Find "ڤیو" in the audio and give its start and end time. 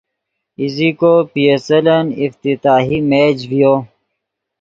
3.49-3.73